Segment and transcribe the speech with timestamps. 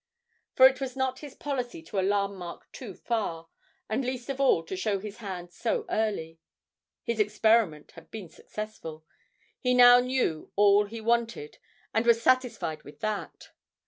[0.55, 3.49] For it was not his policy to alarm Mark too far,
[3.87, 6.39] and least of all to show his hand so early.
[7.03, 9.05] His experiment had been successful;
[9.59, 11.59] he now knew all he wanted,
[11.93, 13.49] and was satisfied with that.